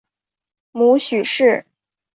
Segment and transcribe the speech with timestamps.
[0.71, 1.63] 母许氏。